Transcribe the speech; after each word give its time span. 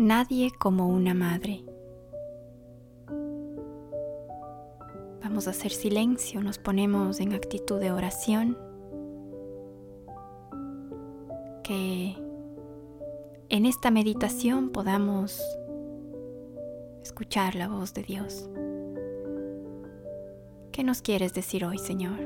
Nadie 0.00 0.50
como 0.50 0.88
una 0.88 1.12
madre. 1.12 1.62
Vamos 5.22 5.46
a 5.46 5.50
hacer 5.50 5.72
silencio, 5.72 6.40
nos 6.40 6.56
ponemos 6.56 7.20
en 7.20 7.34
actitud 7.34 7.78
de 7.78 7.92
oración. 7.92 8.56
Que 11.62 12.16
en 13.50 13.66
esta 13.66 13.90
meditación 13.90 14.70
podamos 14.70 15.38
escuchar 17.02 17.54
la 17.54 17.68
voz 17.68 17.92
de 17.92 18.02
Dios. 18.02 18.48
¿Qué 20.72 20.82
nos 20.82 21.02
quieres 21.02 21.34
decir 21.34 21.62
hoy, 21.66 21.76
Señor? 21.76 22.20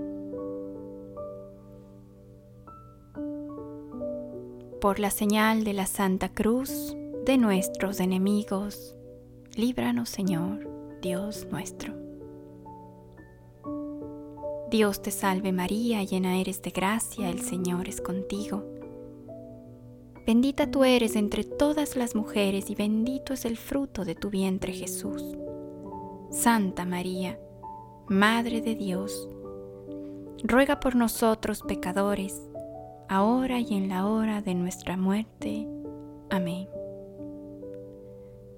Por 4.80 5.00
la 5.00 5.11
señal 5.11 5.64
de 5.64 5.72
la 5.72 5.86
Santa 5.86 6.28
Cruz 6.28 6.95
de 7.24 7.38
nuestros 7.38 8.01
enemigos, 8.01 8.95
líbranos, 9.56 10.10
Señor, 10.10 10.69
Dios 11.01 11.47
nuestro. 11.50 11.95
Dios 14.70 15.00
te 15.00 15.10
salve 15.10 15.52
María, 15.52 16.02
llena 16.02 16.38
eres 16.38 16.60
de 16.60 16.70
gracia, 16.70 17.30
el 17.30 17.41
Señor 17.41 17.88
es 17.88 18.02
contigo. 18.02 18.64
Bendita 20.27 20.70
tú 20.70 20.84
eres 20.84 21.16
entre 21.16 21.45
todas 21.45 21.97
las 21.97 22.14
mujeres 22.14 22.69
y 22.69 22.74
bendito 22.74 23.33
es 23.33 23.47
el 23.47 23.56
fruto 23.56 24.05
de 24.05 24.14
tu 24.14 24.28
vientre 24.28 24.72
Jesús. 24.72 25.25
Santa 26.30 26.84
María, 26.84 27.38
Madre 28.06 28.61
de 28.61 28.75
Dios, 28.75 29.28
ruega 30.42 30.78
por 30.78 30.95
nosotros 30.95 31.62
pecadores, 31.62 32.42
ahora 33.09 33.61
y 33.61 33.75
en 33.75 33.88
la 33.88 34.06
hora 34.06 34.42
de 34.42 34.55
nuestra 34.55 34.98
muerte. 34.98 35.67
Amén. 36.30 36.69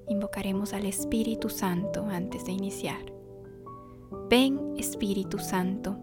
Invocaremos 0.08 0.72
al 0.72 0.86
Espíritu 0.86 1.48
Santo 1.48 2.06
antes 2.08 2.44
de 2.44 2.52
iniciar. 2.52 3.12
Ven 4.30 4.74
Espíritu 4.76 5.38
Santo, 5.38 5.96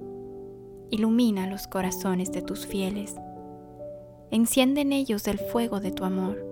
ilumina 0.89 1.47
los 1.47 1.67
corazones 1.67 2.31
de 2.31 2.41
tus 2.41 2.65
fieles, 2.65 3.15
enciende 4.31 4.81
en 4.81 4.93
ellos 4.93 5.27
el 5.27 5.39
fuego 5.39 5.79
de 5.79 5.91
tu 5.91 6.03
amor. 6.03 6.45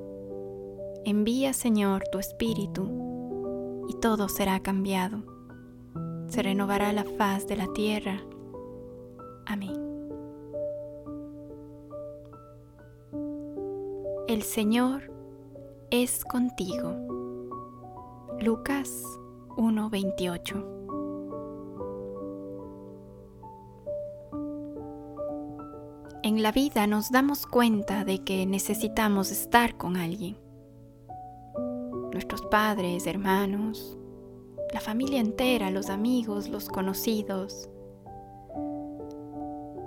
Envía 1.06 1.54
Señor 1.54 2.04
tu 2.12 2.20
Espíritu 2.20 3.86
y 3.90 3.94
todo 3.96 4.30
será 4.30 4.60
cambiado 4.60 5.24
se 6.32 6.42
renovará 6.42 6.94
la 6.94 7.04
faz 7.04 7.46
de 7.46 7.58
la 7.58 7.68
tierra. 7.74 8.22
Amén. 9.46 9.76
El 14.30 14.42
Señor 14.44 15.12
es 15.90 16.24
contigo. 16.24 17.21
Lucas 18.42 19.04
1:28 19.56 20.66
En 26.24 26.42
la 26.42 26.52
vida 26.52 26.88
nos 26.88 27.12
damos 27.12 27.46
cuenta 27.46 28.04
de 28.04 28.24
que 28.24 28.48
necesitamos 28.48 29.32
estar 29.32 29.78
con 29.78 29.96
alguien. 29.96 30.40
Nuestros 32.12 32.42
padres, 32.42 33.06
hermanos, 33.06 33.96
la 34.74 34.80
familia 34.80 35.20
entera, 35.20 35.70
los 35.70 35.92
amigos, 35.92 36.50
los 36.50 36.68
conocidos, 36.68 37.70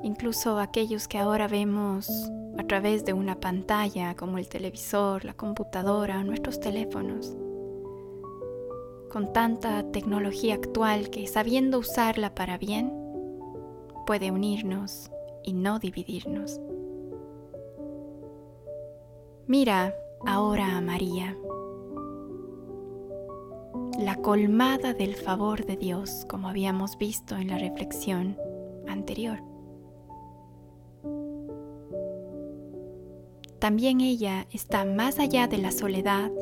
incluso 0.05 0.61
aquellos 0.61 1.09
que 1.09 1.19
ahora 1.19 1.49
vemos 1.49 2.31
a 2.57 2.63
través 2.63 3.05
de 3.05 3.15
una 3.15 3.41
pantalla 3.41 4.15
como 4.15 4.39
el 4.39 4.47
televisor, 4.47 5.25
la 5.25 5.35
computadora, 5.35 6.23
nuestros 6.23 6.61
teléfonos. 6.61 7.37
Con 9.15 9.33
tanta 9.33 9.93
tecnología 9.93 10.55
actual 10.57 11.09
que 11.09 11.29
sabiendo 11.29 11.79
usarla 11.79 12.35
para 12.35 12.59
bien, 12.59 12.93
puede 14.07 14.33
unirnos 14.33 15.09
y 15.45 15.53
no 15.53 15.79
dividirnos. 15.79 16.61
Mira 19.47 19.95
ahora 20.27 20.77
a 20.77 20.81
María 20.81 21.37
la 24.01 24.17
colmada 24.17 24.95
del 24.95 25.15
favor 25.15 25.65
de 25.65 25.77
Dios, 25.77 26.27
como 26.29 26.49
habíamos 26.49 26.99
visto 26.99 27.37
en 27.37 27.51
la 27.51 27.59
reflexión 27.59 28.37
anterior. 28.89 29.39
También 33.61 34.01
ella 34.01 34.49
está 34.51 34.85
más 34.85 35.21
allá 35.21 35.47
de 35.47 35.59
la 35.59 35.71
soledad. 35.71 36.33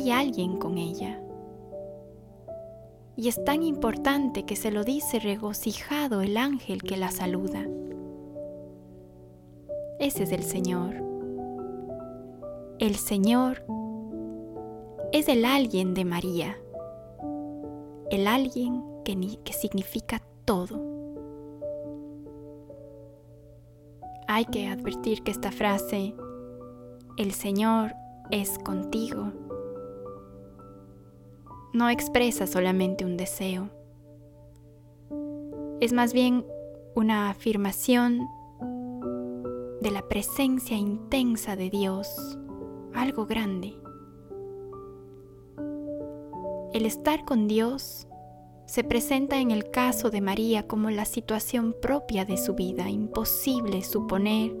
Hay 0.00 0.10
alguien 0.12 0.56
con 0.56 0.78
ella. 0.78 1.20
Y 3.16 3.28
es 3.28 3.44
tan 3.44 3.62
importante 3.62 4.46
que 4.46 4.56
se 4.56 4.70
lo 4.70 4.82
dice 4.82 5.18
regocijado 5.18 6.22
el 6.22 6.38
ángel 6.38 6.82
que 6.82 6.96
la 6.96 7.10
saluda. 7.10 7.68
Ese 9.98 10.22
es 10.22 10.32
el 10.32 10.42
Señor. 10.42 10.94
El 12.78 12.94
Señor 12.94 13.62
es 15.12 15.28
el 15.28 15.44
alguien 15.44 15.92
de 15.92 16.06
María, 16.06 16.56
el 18.10 18.26
alguien 18.26 18.82
que, 19.04 19.38
que 19.44 19.52
significa 19.52 20.22
todo. 20.46 20.80
Hay 24.28 24.46
que 24.46 24.66
advertir 24.66 25.22
que 25.24 25.30
esta 25.30 25.52
frase, 25.52 26.14
el 27.18 27.32
Señor 27.32 27.92
es 28.30 28.58
contigo, 28.60 29.30
no 31.72 31.88
expresa 31.88 32.46
solamente 32.46 33.04
un 33.04 33.16
deseo, 33.16 33.70
es 35.80 35.92
más 35.92 36.12
bien 36.12 36.44
una 36.94 37.30
afirmación 37.30 38.28
de 39.80 39.90
la 39.90 40.06
presencia 40.08 40.76
intensa 40.76 41.56
de 41.56 41.70
Dios, 41.70 42.38
algo 42.92 43.24
grande. 43.24 43.74
El 46.74 46.84
estar 46.84 47.24
con 47.24 47.48
Dios 47.48 48.06
se 48.66 48.84
presenta 48.84 49.40
en 49.40 49.50
el 49.50 49.70
caso 49.70 50.10
de 50.10 50.20
María 50.20 50.66
como 50.66 50.90
la 50.90 51.04
situación 51.04 51.74
propia 51.80 52.24
de 52.24 52.36
su 52.36 52.54
vida, 52.54 52.88
imposible 52.90 53.82
suponer 53.82 54.54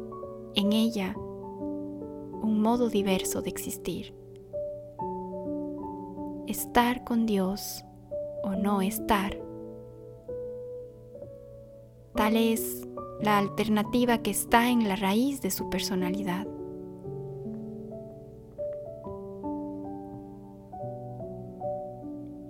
en 0.54 0.72
ella 0.72 1.14
un 1.16 2.60
modo 2.62 2.88
diverso 2.88 3.42
de 3.42 3.50
existir. 3.50 4.19
Estar 6.50 7.04
con 7.04 7.26
Dios 7.26 7.84
o 8.42 8.56
no 8.56 8.82
estar. 8.82 9.38
Tal 12.16 12.36
es 12.36 12.88
la 13.22 13.38
alternativa 13.38 14.18
que 14.18 14.32
está 14.32 14.68
en 14.68 14.88
la 14.88 14.96
raíz 14.96 15.40
de 15.42 15.52
su 15.52 15.70
personalidad. 15.70 16.48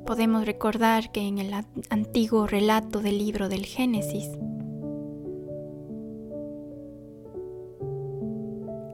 podemos 0.06 0.44
recordar 0.44 1.12
que 1.12 1.20
en 1.20 1.38
el 1.38 1.52
antiguo 1.88 2.48
relato 2.48 2.98
del 2.98 3.18
libro 3.18 3.48
del 3.48 3.64
Génesis, 3.64 4.28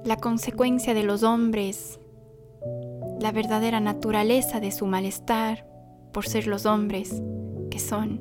la 0.04 0.18
consecuencia 0.20 0.92
de 0.92 1.04
los 1.04 1.22
hombres, 1.22 1.98
la 3.20 3.32
verdadera 3.32 3.80
naturaleza 3.80 4.60
de 4.60 4.70
su 4.70 4.86
malestar 4.86 5.66
por 6.12 6.26
ser 6.26 6.46
los 6.46 6.66
hombres 6.66 7.22
que 7.70 7.78
son, 7.78 8.20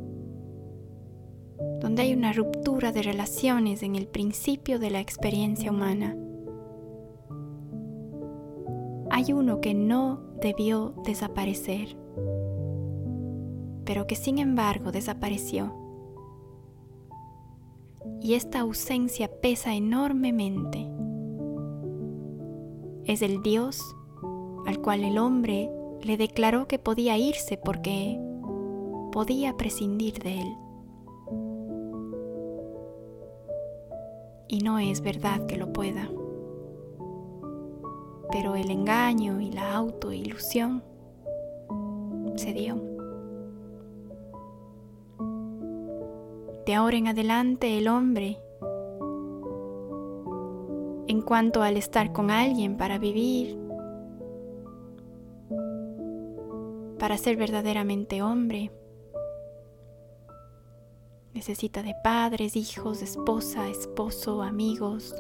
donde 1.80 2.04
hay 2.04 2.14
una 2.14 2.34
ruptura 2.34 2.92
de 2.92 3.04
relaciones 3.04 3.84
en 3.84 3.96
el 3.96 4.08
principio 4.08 4.80
de 4.80 4.90
la 4.90 5.00
experiencia 5.00 5.72
humana. 5.72 6.16
Hay 9.12 9.32
uno 9.34 9.62
que 9.62 9.74
no 9.74 10.22
debió 10.42 10.94
desaparecer 11.06 11.96
pero 13.86 14.08
que 14.08 14.16
sin 14.16 14.40
embargo 14.40 14.92
desapareció. 14.92 15.74
Y 18.20 18.34
esta 18.34 18.60
ausencia 18.60 19.30
pesa 19.42 19.76
enormemente. 19.76 20.90
Es 23.06 23.22
el 23.22 23.42
Dios 23.44 23.96
al 24.66 24.82
cual 24.82 25.04
el 25.04 25.18
hombre 25.18 25.70
le 26.02 26.18
declaró 26.18 26.68
que 26.68 26.80
podía 26.80 27.18
irse 27.18 27.58
porque 27.58 28.20
podía 29.12 29.56
prescindir 29.58 30.20
de 30.20 30.42
él. 30.42 30.58
Y 34.48 34.60
no 34.60 34.78
es 34.80 35.02
verdad 35.02 35.46
que 35.48 35.58
lo 35.58 35.74
pueda. 35.74 36.10
Pero 38.32 38.56
el 38.56 38.70
engaño 38.70 39.40
y 39.40 39.52
la 39.52 39.74
autoilusión 39.74 40.84
se 42.36 42.54
dio. 42.54 42.76
De 46.66 46.74
ahora 46.74 46.98
en 46.98 47.08
adelante 47.08 47.78
el 47.78 47.88
hombre, 47.88 48.40
en 51.08 51.22
cuanto 51.22 51.62
al 51.62 51.78
estar 51.78 52.12
con 52.12 52.32
alguien 52.32 52.76
para 52.76 52.98
vivir, 52.98 53.65
para 57.06 57.20
ser 57.20 57.38
verdaderamente 57.38 58.24
hombre. 58.24 58.72
Necesita 61.36 61.84
de 61.84 61.94
padres, 62.04 62.56
hijos, 62.56 63.04
esposa, 63.04 63.70
esposo, 63.70 64.42
amigos, 64.42 65.14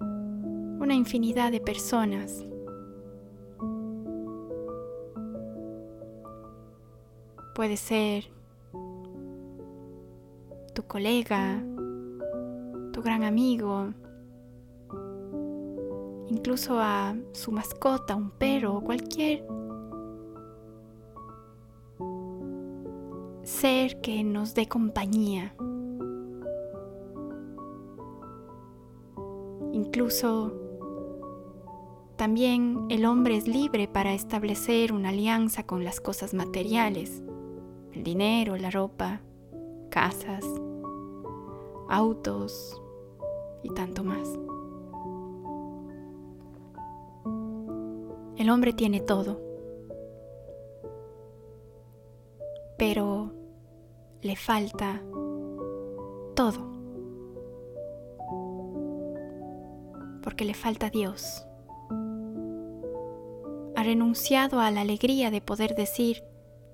una 0.00 0.94
infinidad 0.94 1.52
de 1.52 1.60
personas. 1.60 2.42
Puede 7.54 7.76
ser 7.76 8.24
tu 10.72 10.84
colega, 10.84 11.62
tu 12.94 13.02
gran 13.02 13.24
amigo, 13.24 13.92
incluso 16.28 16.78
a 16.80 17.14
su 17.32 17.52
mascota, 17.52 18.16
un 18.16 18.30
perro 18.30 18.76
o 18.76 18.80
cualquier 18.82 19.57
ser 23.58 24.00
que 24.00 24.22
nos 24.22 24.54
dé 24.54 24.68
compañía. 24.68 25.52
Incluso 29.72 30.52
también 32.14 32.86
el 32.88 33.04
hombre 33.04 33.36
es 33.36 33.48
libre 33.48 33.88
para 33.88 34.14
establecer 34.14 34.92
una 34.92 35.08
alianza 35.08 35.64
con 35.64 35.82
las 35.82 36.00
cosas 36.00 36.34
materiales, 36.34 37.24
el 37.94 38.04
dinero, 38.04 38.56
la 38.56 38.70
ropa, 38.70 39.22
casas, 39.90 40.44
autos 41.88 42.80
y 43.64 43.70
tanto 43.70 44.04
más. 44.04 44.38
El 48.36 48.50
hombre 48.50 48.72
tiene 48.72 49.00
todo, 49.00 49.40
pero 52.78 53.37
le 54.20 54.34
falta 54.34 55.00
todo, 56.34 56.58
porque 60.22 60.44
le 60.44 60.54
falta 60.54 60.90
Dios. 60.90 61.46
Ha 63.76 63.82
renunciado 63.84 64.58
a 64.60 64.72
la 64.72 64.80
alegría 64.80 65.30
de 65.30 65.40
poder 65.40 65.76
decir 65.76 66.24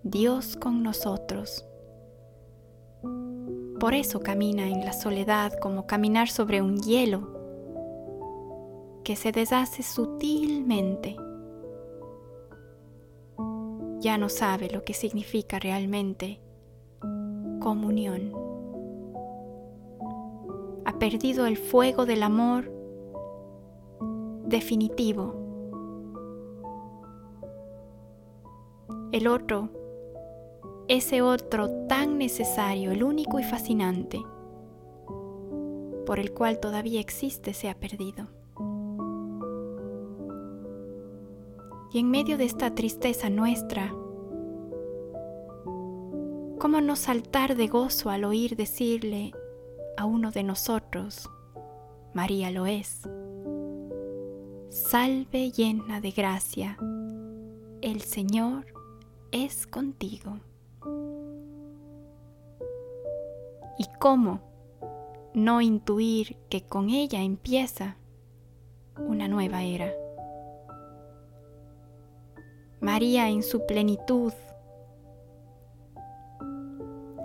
Dios 0.02 0.56
con 0.56 0.82
nosotros. 0.82 1.66
Por 3.78 3.92
eso 3.92 4.20
camina 4.20 4.68
en 4.68 4.84
la 4.84 4.94
soledad 4.94 5.52
como 5.60 5.86
caminar 5.86 6.28
sobre 6.28 6.62
un 6.62 6.80
hielo 6.80 7.28
que 9.04 9.16
se 9.16 9.32
deshace 9.32 9.82
sutilmente. 9.82 11.16
Ya 14.00 14.16
no 14.16 14.30
sabe 14.30 14.70
lo 14.70 14.82
que 14.82 14.94
significa 14.94 15.58
realmente 15.58 16.40
comunión. 17.64 18.30
Ha 20.84 20.98
perdido 20.98 21.46
el 21.46 21.56
fuego 21.56 22.04
del 22.04 22.22
amor 22.22 22.70
definitivo. 24.44 25.34
El 29.12 29.26
otro, 29.28 29.70
ese 30.88 31.22
otro 31.22 31.70
tan 31.86 32.18
necesario, 32.18 32.92
el 32.92 33.02
único 33.02 33.38
y 33.38 33.44
fascinante, 33.44 34.22
por 36.04 36.18
el 36.18 36.34
cual 36.34 36.60
todavía 36.60 37.00
existe, 37.00 37.54
se 37.54 37.70
ha 37.70 37.74
perdido. 37.74 38.26
Y 41.94 41.98
en 41.98 42.10
medio 42.10 42.36
de 42.36 42.44
esta 42.44 42.74
tristeza 42.74 43.30
nuestra, 43.30 43.90
¿Cómo 46.74 46.88
no 46.88 46.96
saltar 46.96 47.54
de 47.54 47.68
gozo 47.68 48.10
al 48.10 48.24
oír 48.24 48.56
decirle 48.56 49.30
a 49.96 50.06
uno 50.06 50.32
de 50.32 50.42
nosotros, 50.42 51.30
María 52.14 52.50
lo 52.50 52.66
es? 52.66 53.02
Salve 54.70 55.52
llena 55.52 56.00
de 56.00 56.10
gracia, 56.10 56.76
el 57.80 58.00
Señor 58.00 58.66
es 59.30 59.68
contigo. 59.68 60.40
¿Y 63.78 63.86
cómo 64.00 64.40
no 65.32 65.60
intuir 65.60 66.36
que 66.48 66.66
con 66.66 66.90
ella 66.90 67.22
empieza 67.22 67.98
una 68.96 69.28
nueva 69.28 69.62
era? 69.62 69.94
María 72.80 73.28
en 73.28 73.44
su 73.44 73.64
plenitud 73.64 74.32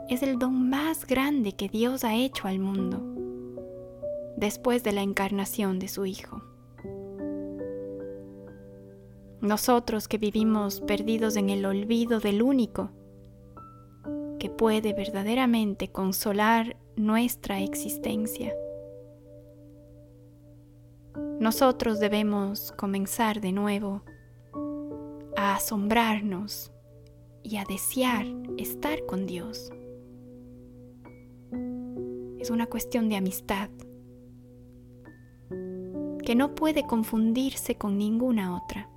es 0.10 0.24
el 0.24 0.40
don 0.40 0.70
más 0.70 1.06
grande 1.06 1.54
que 1.54 1.70
Dios 1.70 2.04
ha 2.04 2.16
hecho 2.16 2.48
al 2.48 2.60
mundo 2.60 3.00
después 4.38 4.84
de 4.84 4.92
la 4.92 5.02
encarnación 5.02 5.78
de 5.78 5.88
su 5.88 6.06
Hijo. 6.06 6.42
Nosotros 9.42 10.08
que 10.08 10.18
vivimos 10.18 10.82
perdidos 10.82 11.36
en 11.36 11.52
el 11.52 11.64
olvido 11.66 12.20
del 12.20 12.42
único 12.42 12.90
que 14.40 14.50
puede 14.50 14.94
verdaderamente 14.94 15.92
consolar 15.92 16.76
nuestra 16.96 17.62
existencia. 17.62 18.54
Nosotros 21.40 22.00
debemos 22.00 22.72
comenzar 22.74 23.42
de 23.42 23.52
nuevo 23.52 24.02
a 25.38 25.56
asombrarnos 25.56 26.72
y 27.44 27.58
a 27.58 27.64
desear 27.66 28.26
estar 28.58 29.06
con 29.06 29.26
Dios 29.26 29.72
una 32.50 32.68
cuestión 32.68 33.10
de 33.10 33.16
amistad 33.16 33.70
que 36.24 36.36
no 36.36 36.54
puede 36.54 36.86
confundirse 36.86 37.76
con 37.76 37.98
ninguna 37.98 38.56
otra. 38.56 38.90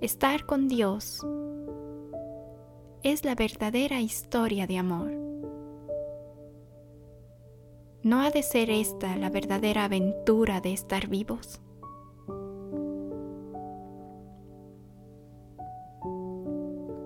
Estar 0.00 0.44
con 0.46 0.68
Dios 0.68 1.24
es 3.02 3.24
la 3.24 3.34
verdadera 3.34 4.00
historia 4.00 4.66
de 4.66 4.78
amor. 4.78 5.12
¿No 8.02 8.20
ha 8.22 8.30
de 8.30 8.42
ser 8.42 8.70
esta 8.70 9.16
la 9.16 9.30
verdadera 9.30 9.84
aventura 9.84 10.60
de 10.60 10.72
estar 10.72 11.08
vivos? 11.08 11.60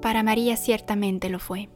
Para 0.01 0.23
María 0.23 0.57
ciertamente 0.57 1.29
lo 1.29 1.39
fue. 1.39 1.69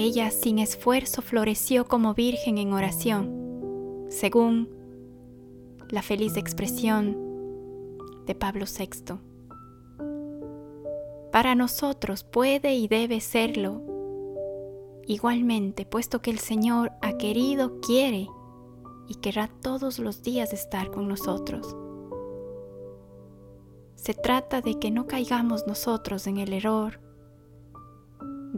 Ella 0.00 0.30
sin 0.30 0.60
esfuerzo 0.60 1.22
floreció 1.22 1.88
como 1.88 2.14
virgen 2.14 2.56
en 2.58 2.72
oración, 2.72 4.06
según 4.10 4.68
la 5.90 6.02
feliz 6.02 6.36
expresión 6.36 7.16
de 8.24 8.36
Pablo 8.36 8.66
VI. 8.66 9.16
Para 11.32 11.56
nosotros 11.56 12.22
puede 12.22 12.76
y 12.76 12.86
debe 12.86 13.20
serlo 13.20 13.82
igualmente, 15.04 15.84
puesto 15.84 16.22
que 16.22 16.30
el 16.30 16.38
Señor 16.38 16.92
ha 17.02 17.18
querido, 17.18 17.80
quiere 17.80 18.28
y 19.08 19.16
querrá 19.16 19.48
todos 19.48 19.98
los 19.98 20.22
días 20.22 20.52
estar 20.52 20.92
con 20.92 21.08
nosotros. 21.08 21.76
Se 23.96 24.14
trata 24.14 24.60
de 24.60 24.78
que 24.78 24.92
no 24.92 25.08
caigamos 25.08 25.66
nosotros 25.66 26.28
en 26.28 26.36
el 26.36 26.52
error 26.52 27.07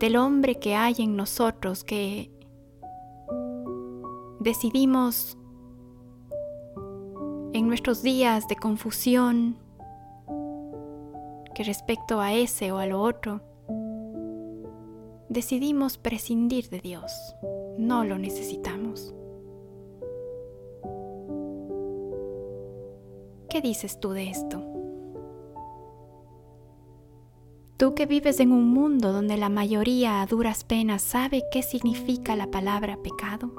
del 0.01 0.17
hombre 0.17 0.55
que 0.55 0.75
hay 0.75 0.95
en 0.99 1.15
nosotros 1.15 1.85
que 1.85 2.31
decidimos 4.41 5.37
en 7.53 7.69
nuestros 7.69 8.03
días 8.03 8.49
de 8.49 8.57
confusión 8.57 9.59
que 11.55 11.65
respecto 11.65 12.19
a 12.19 12.33
ese 12.33 12.73
o 12.73 12.79
a 12.79 12.87
lo 12.87 13.03
otro, 13.03 13.43
decidimos 15.29 15.99
prescindir 15.99 16.71
de 16.71 16.81
Dios, 16.81 17.37
no 17.77 18.03
lo 18.05 18.17
necesitamos. 18.17 19.15
¿Qué 23.51 23.61
dices 23.61 24.01
tú 24.01 24.13
de 24.13 24.31
esto? 24.31 24.70
Tú 27.81 27.95
que 27.95 28.05
vives 28.05 28.41
en 28.41 28.53
un 28.53 28.69
mundo 28.69 29.11
donde 29.11 29.39
la 29.39 29.49
mayoría 29.49 30.21
a 30.21 30.27
duras 30.27 30.65
penas 30.65 31.01
sabe 31.01 31.45
qué 31.51 31.63
significa 31.63 32.37
la 32.37 32.51
palabra 32.51 32.99
pecado. 32.99 33.55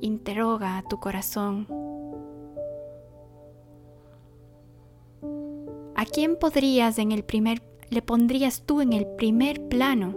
Interroga 0.00 0.78
a 0.78 0.82
tu 0.84 1.00
corazón. 1.00 1.66
¿A 5.96 6.04
quién 6.04 6.36
podrías 6.36 7.00
en 7.00 7.10
el 7.10 7.24
primer 7.24 7.60
le 7.90 8.00
pondrías 8.00 8.62
tú 8.64 8.80
en 8.80 8.92
el 8.92 9.08
primer 9.16 9.66
plano? 9.66 10.14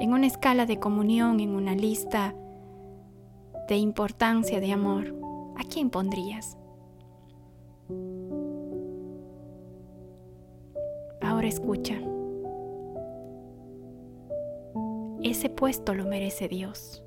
En 0.00 0.12
una 0.12 0.26
escala 0.26 0.66
de 0.66 0.78
comunión, 0.78 1.40
en 1.40 1.54
una 1.54 1.74
lista 1.74 2.34
de 3.68 3.78
importancia 3.78 4.60
de 4.60 4.70
amor, 4.70 5.14
¿a 5.56 5.64
quién 5.64 5.88
pondrías? 5.88 6.58
Escucha. 11.46 12.00
Ese 15.22 15.50
puesto 15.50 15.94
lo 15.94 16.04
merece 16.04 16.48
Dios. 16.48 17.04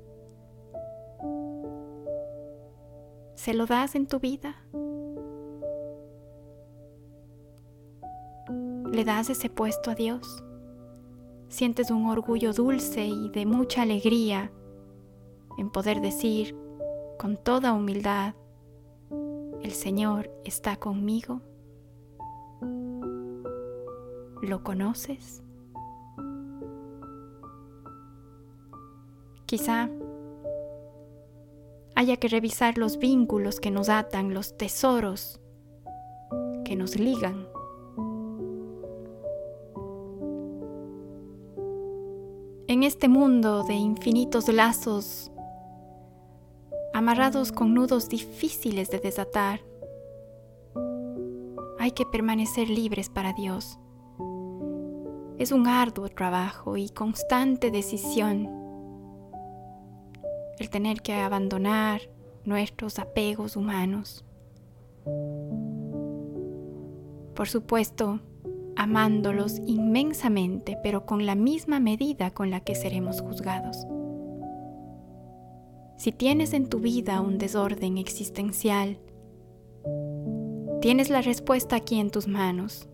¿Se 3.34 3.54
lo 3.54 3.66
das 3.66 3.94
en 3.94 4.06
tu 4.06 4.20
vida? 4.20 4.56
¿Le 8.90 9.04
das 9.04 9.30
ese 9.30 9.50
puesto 9.50 9.90
a 9.90 9.94
Dios? 9.94 10.42
¿Sientes 11.48 11.90
un 11.90 12.06
orgullo 12.06 12.52
dulce 12.52 13.06
y 13.06 13.28
de 13.30 13.46
mucha 13.46 13.82
alegría 13.82 14.50
en 15.58 15.70
poder 15.70 16.00
decir 16.00 16.56
con 17.18 17.36
toda 17.36 17.72
humildad, 17.72 18.34
el 19.62 19.72
Señor 19.72 20.30
está 20.44 20.76
conmigo? 20.76 21.40
¿Lo 24.46 24.62
conoces? 24.62 25.42
Quizá 29.44 29.90
haya 31.96 32.16
que 32.18 32.28
revisar 32.28 32.78
los 32.78 32.98
vínculos 32.98 33.58
que 33.58 33.72
nos 33.72 33.88
atan, 33.88 34.34
los 34.34 34.56
tesoros 34.56 35.40
que 36.64 36.76
nos 36.76 36.96
ligan. 36.96 37.48
En 42.68 42.84
este 42.84 43.08
mundo 43.08 43.64
de 43.64 43.74
infinitos 43.74 44.46
lazos, 44.48 45.32
amarrados 46.94 47.50
con 47.50 47.74
nudos 47.74 48.08
difíciles 48.08 48.90
de 48.90 49.00
desatar, 49.00 49.60
hay 51.80 51.90
que 51.90 52.06
permanecer 52.06 52.70
libres 52.70 53.08
para 53.08 53.32
Dios. 53.32 53.80
Es 55.38 55.52
un 55.52 55.66
arduo 55.66 56.08
trabajo 56.08 56.76
y 56.76 56.88
constante 56.88 57.70
decisión 57.70 58.48
el 60.58 60.70
tener 60.70 61.02
que 61.02 61.12
abandonar 61.12 62.00
nuestros 62.44 62.98
apegos 62.98 63.56
humanos. 63.56 64.24
Por 67.34 67.48
supuesto, 67.48 68.20
amándolos 68.76 69.60
inmensamente, 69.66 70.78
pero 70.82 71.04
con 71.04 71.26
la 71.26 71.34
misma 71.34 71.80
medida 71.80 72.30
con 72.30 72.50
la 72.50 72.60
que 72.60 72.74
seremos 72.74 73.20
juzgados. 73.20 73.86
Si 75.98 76.12
tienes 76.12 76.54
en 76.54 76.68
tu 76.68 76.78
vida 76.78 77.20
un 77.20 77.36
desorden 77.36 77.98
existencial, 77.98 78.98
tienes 80.80 81.10
la 81.10 81.20
respuesta 81.20 81.76
aquí 81.76 82.00
en 82.00 82.10
tus 82.10 82.26
manos. 82.26 82.88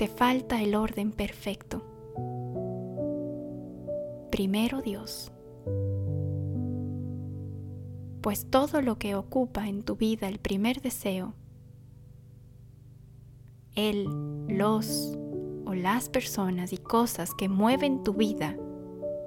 Te 0.00 0.08
falta 0.08 0.62
el 0.62 0.76
orden 0.76 1.12
perfecto. 1.12 1.82
Primero 4.30 4.80
Dios. 4.80 5.30
Pues 8.22 8.46
todo 8.48 8.80
lo 8.80 8.96
que 8.98 9.14
ocupa 9.14 9.68
en 9.68 9.82
tu 9.82 9.96
vida 9.96 10.28
el 10.28 10.38
primer 10.38 10.80
deseo 10.80 11.34
él, 13.74 14.08
los 14.48 15.18
o 15.66 15.74
las 15.74 16.08
personas 16.08 16.72
y 16.72 16.78
cosas 16.78 17.34
que 17.34 17.50
mueven 17.50 18.02
tu 18.02 18.14
vida, 18.14 18.56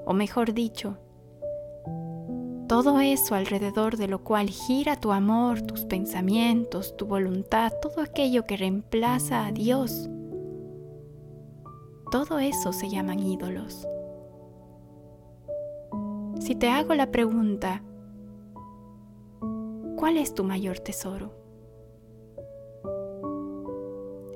o 0.08 0.14
mejor 0.14 0.56
dicho, 0.56 0.98
todo 2.68 3.00
eso 3.00 3.36
alrededor 3.36 3.98
de 3.98 4.08
lo 4.08 4.24
cual 4.24 4.50
gira 4.50 4.96
tu 4.96 5.12
amor, 5.12 5.62
tus 5.62 5.86
pensamientos, 5.86 6.98
tu 6.98 7.06
voluntad, 7.06 7.74
todo 7.80 8.02
aquello 8.02 8.48
que 8.48 8.58
reemplaza 8.58 9.46
a 9.46 9.52
Dios, 9.52 10.10
todo 12.14 12.38
eso 12.38 12.72
se 12.72 12.92
llaman 12.92 13.18
ídolos. 13.18 13.88
Si 16.40 16.54
te 16.54 16.70
hago 16.70 16.94
la 16.94 17.10
pregunta, 17.10 17.82
¿cuál 19.98 20.18
es 20.18 20.36
tu 20.36 20.44
mayor 20.44 20.78
tesoro? 20.78 21.34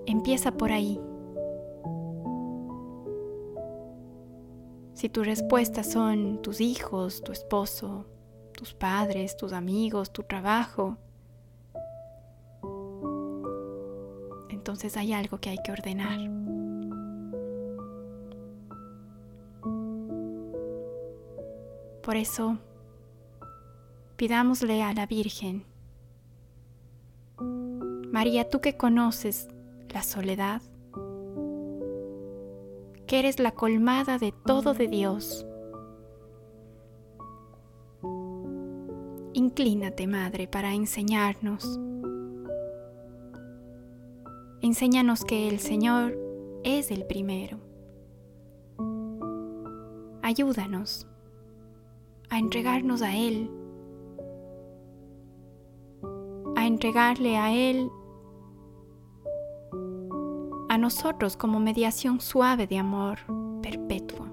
Empieza 0.08 0.54
por 0.54 0.72
ahí. 0.72 1.00
Si 4.96 5.08
tu 5.10 5.24
respuestas 5.24 5.92
son 5.92 6.42
tus 6.42 6.62
hijos, 6.62 7.22
tu 7.22 7.32
esposo, 7.32 8.08
tus 8.54 8.74
padres, 8.74 9.38
tus 9.38 9.54
amigos, 9.54 10.12
tu 10.12 10.24
trabajo, 10.24 10.98
entonces 14.50 14.98
hay 14.98 15.14
algo 15.14 15.38
que 15.38 15.52
hay 15.52 15.60
que 15.64 15.72
ordenar. 15.72 16.47
Por 22.08 22.16
eso, 22.16 22.58
pidámosle 24.16 24.82
a 24.82 24.94
la 24.94 25.06
Virgen, 25.06 25.66
María, 28.14 28.50
tú 28.50 28.62
que 28.62 28.78
conoces 28.78 29.50
la 29.90 30.02
soledad, 30.04 30.62
que 33.08 33.20
eres 33.20 33.40
la 33.40 33.52
colmada 33.52 34.20
de 34.20 34.32
todo 34.32 34.74
de 34.74 34.88
Dios. 34.88 35.46
Inclínate, 39.34 40.08
Madre, 40.08 40.48
para 40.48 40.74
enseñarnos. 40.74 41.78
Enséñanos 44.62 45.26
que 45.26 45.50
el 45.50 45.60
Señor 45.60 46.18
es 46.64 46.90
el 46.90 47.06
primero. 47.06 47.60
Ayúdanos 50.22 51.06
a 52.30 52.40
entregarnos 52.40 53.02
a 53.02 53.16
Él, 53.16 53.50
a 56.56 56.66
entregarle 56.66 57.38
a 57.38 57.54
Él 57.54 57.90
nosotros 60.78 61.38
como 61.38 61.60
mediación 61.60 62.22
suave 62.22 62.68
de 62.68 62.78
amor 62.78 63.20
perpetuo. 63.62 64.28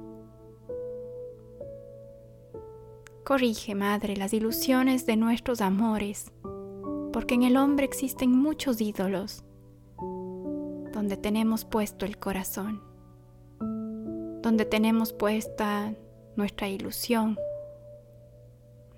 Corrige, 3.24 3.74
Madre, 3.74 4.16
las 4.16 4.34
ilusiones 4.34 5.06
de 5.06 5.16
nuestros 5.16 5.60
amores, 5.60 6.30
porque 7.12 7.34
en 7.34 7.42
el 7.42 7.56
hombre 7.56 7.86
existen 7.86 8.30
muchos 8.30 8.80
ídolos 8.80 9.44
donde 10.92 11.16
tenemos 11.16 11.64
puesto 11.64 12.04
el 12.04 12.18
corazón, 12.18 12.82
donde 14.42 14.66
tenemos 14.66 15.12
puesta 15.12 15.94
nuestra 16.36 16.68
ilusión, 16.68 17.38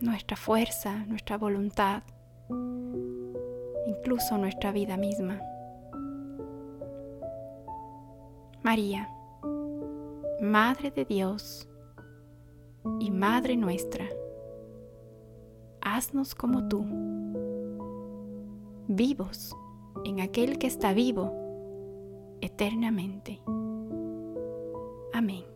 nuestra 0.00 0.36
fuerza, 0.36 1.04
nuestra 1.06 1.38
voluntad, 1.38 2.02
incluso 3.86 4.38
nuestra 4.38 4.72
vida 4.72 4.96
misma. 4.96 5.40
María, 8.62 9.08
Madre 10.40 10.90
de 10.90 11.04
Dios 11.04 11.68
y 13.00 13.10
Madre 13.10 13.56
nuestra, 13.56 14.06
haznos 15.80 16.34
como 16.34 16.68
tú, 16.68 16.84
vivos 18.88 19.56
en 20.04 20.20
aquel 20.20 20.58
que 20.58 20.66
está 20.66 20.92
vivo 20.92 21.32
eternamente. 22.40 23.40
Amén. 25.12 25.55